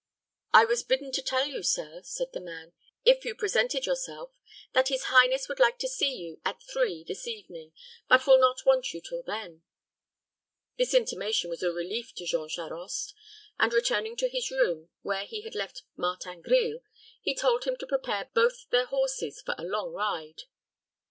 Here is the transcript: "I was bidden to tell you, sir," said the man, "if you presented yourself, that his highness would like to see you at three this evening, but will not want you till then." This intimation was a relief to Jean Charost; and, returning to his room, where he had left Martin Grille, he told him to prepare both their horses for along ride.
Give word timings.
"I 0.51 0.65
was 0.65 0.81
bidden 0.81 1.11
to 1.11 1.21
tell 1.21 1.45
you, 1.45 1.61
sir," 1.61 2.01
said 2.03 2.33
the 2.33 2.39
man, 2.39 2.73
"if 3.05 3.23
you 3.23 3.35
presented 3.35 3.85
yourself, 3.85 4.31
that 4.73 4.87
his 4.87 5.03
highness 5.13 5.47
would 5.47 5.59
like 5.59 5.77
to 5.77 5.87
see 5.87 6.11
you 6.15 6.41
at 6.43 6.59
three 6.63 7.03
this 7.07 7.27
evening, 7.27 7.71
but 8.09 8.25
will 8.25 8.39
not 8.39 8.65
want 8.65 8.95
you 8.95 8.99
till 9.01 9.21
then." 9.21 9.61
This 10.75 10.95
intimation 10.95 11.51
was 11.51 11.61
a 11.61 11.71
relief 11.71 12.15
to 12.15 12.25
Jean 12.25 12.49
Charost; 12.49 13.13
and, 13.59 13.71
returning 13.73 14.15
to 14.15 14.27
his 14.27 14.49
room, 14.49 14.89
where 15.03 15.25
he 15.25 15.41
had 15.41 15.53
left 15.53 15.83
Martin 15.95 16.41
Grille, 16.41 16.79
he 17.21 17.35
told 17.35 17.65
him 17.65 17.75
to 17.77 17.85
prepare 17.85 18.31
both 18.33 18.67
their 18.71 18.85
horses 18.87 19.39
for 19.39 19.53
along 19.59 19.93
ride. 19.93 20.45